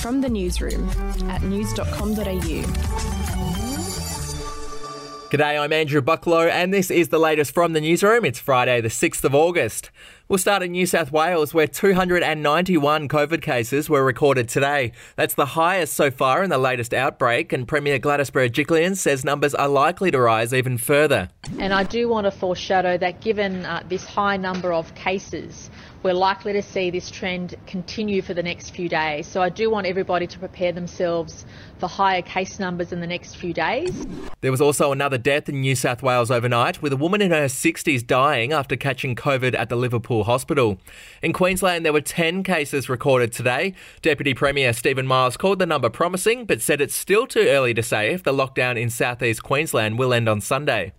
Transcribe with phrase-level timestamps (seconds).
[0.00, 0.88] From the newsroom
[1.28, 2.62] at news.com.au.
[5.30, 8.24] G'day, I'm Andrew Bucklow, and this is the latest from the newsroom.
[8.24, 9.90] It's Friday, the 6th of August.
[10.30, 14.92] We'll start in New South Wales, where 291 COVID cases were recorded today.
[15.16, 19.56] That's the highest so far in the latest outbreak, and Premier Gladys Berejiklian says numbers
[19.56, 21.30] are likely to rise even further.
[21.58, 25.68] And I do want to foreshadow that given uh, this high number of cases,
[26.02, 29.26] we're likely to see this trend continue for the next few days.
[29.26, 31.44] So I do want everybody to prepare themselves
[31.78, 34.06] for higher case numbers in the next few days.
[34.40, 37.46] There was also another death in New South Wales overnight, with a woman in her
[37.46, 40.78] 60s dying after catching COVID at the Liverpool hospital.
[41.22, 43.74] In Queensland, there were 10 cases recorded today.
[44.02, 47.82] Deputy Premier Stephen Miles called the number promising, but said it's still too early to
[47.82, 50.92] say if the lockdown in southeast Queensland will end on Sunday.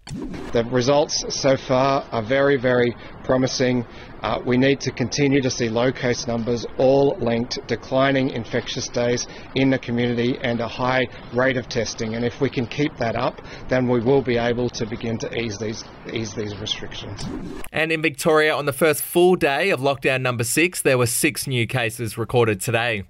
[0.54, 3.86] The results so far are very, very promising.
[4.22, 9.28] Uh, we need to continue to see low case numbers, all linked declining infectious days
[9.56, 12.16] in the community and a high rate of testing.
[12.16, 15.34] And if we can keep that up, then we will be able to begin to
[15.34, 17.24] ease these ease these restrictions.
[17.72, 21.48] And in Victoria, on the first full day of lockdown number six, there were six
[21.48, 23.04] new cases recorded today.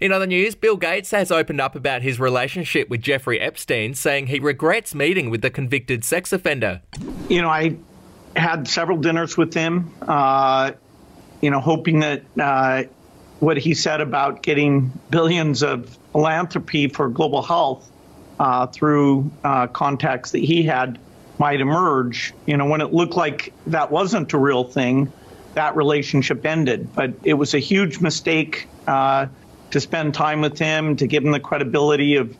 [0.00, 4.26] In other news, Bill Gates has opened up about his relationship with Jeffrey Epstein, saying
[4.26, 6.82] he regrets meeting with the convicted sex offender.
[7.28, 7.76] You know, I
[8.36, 10.72] had several dinners with him, uh,
[11.40, 12.84] you know, hoping that uh,
[13.40, 17.90] what he said about getting billions of philanthropy for global health
[18.38, 20.98] uh, through uh, contacts that he had
[21.38, 22.32] might emerge.
[22.46, 25.12] You know, when it looked like that wasn't a real thing,
[25.54, 26.94] that relationship ended.
[26.94, 29.26] But it was a huge mistake uh,
[29.72, 32.36] to spend time with him, to give him the credibility of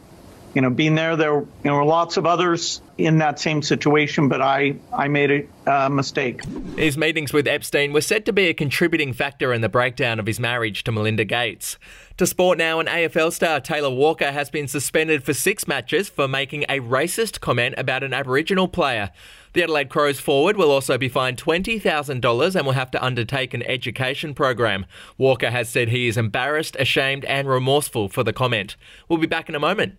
[0.55, 4.28] you know, being there, there, you know, were lots of others in that same situation,
[4.28, 6.44] but I, I made a mistake.
[6.77, 10.27] His meetings with Epstein were said to be a contributing factor in the breakdown of
[10.27, 11.78] his marriage to Melinda Gates.
[12.19, 16.28] To sport now, an AFL star, Taylor Walker, has been suspended for six matches for
[16.28, 19.11] making a racist comment about an Aboriginal player.
[19.55, 23.62] The Adelaide Crows forward will also be fined $20,000 and will have to undertake an
[23.62, 24.87] education program.
[25.19, 28.76] Walker has said he is embarrassed, ashamed, and remorseful for the comment.
[29.09, 29.99] We'll be back in a moment.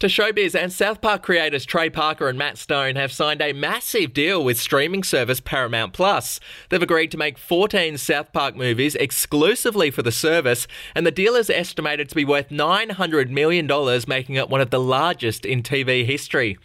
[0.00, 4.14] To showbiz and South Park creators Trey Parker and Matt Stone have signed a massive
[4.14, 6.38] deal with streaming service Paramount Plus.
[6.68, 11.34] They've agreed to make 14 South Park movies exclusively for the service, and the deal
[11.34, 13.66] is estimated to be worth $900 million,
[14.06, 16.58] making it one of the largest in TV history.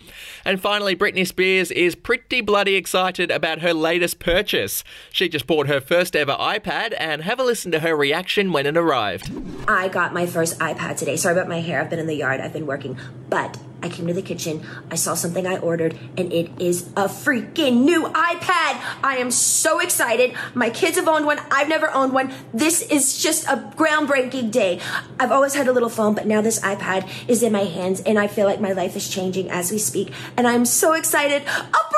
[0.45, 4.83] And finally, Britney Spears is pretty bloody excited about her latest purchase.
[5.11, 8.67] She just bought her first ever iPad, and have a listen to her reaction when
[8.67, 9.31] it arrived.
[9.67, 11.15] I got my first iPad today.
[11.15, 11.81] Sorry about my hair.
[11.81, 12.39] I've been in the yard.
[12.39, 12.95] I've been working.
[13.33, 14.61] But I came to the kitchen,
[14.91, 18.79] I saw something I ordered, and it is a freaking new iPad.
[19.03, 20.35] I am so excited.
[20.53, 21.39] My kids have owned one.
[21.49, 22.31] I've never owned one.
[22.53, 24.79] This is just a groundbreaking day.
[25.19, 28.19] I've always had a little phone, but now this iPad is in my hands, and
[28.19, 30.11] I feel like my life is changing as we speak.
[30.37, 31.43] And I'm so excited.
[31.43, 31.92] Bound!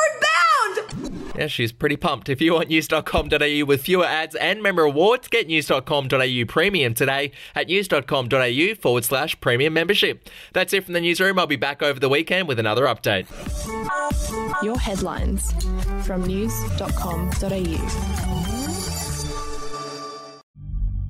[1.37, 2.29] Yeah, she's pretty pumped.
[2.29, 7.67] If you want news.com.au with fewer ads and member rewards, get news.com.au premium today at
[7.67, 10.29] news.com.au forward slash premium membership.
[10.53, 11.39] That's it from the newsroom.
[11.39, 13.25] I'll be back over the weekend with another update.
[14.63, 15.51] Your headlines
[16.05, 18.54] from news.com.au.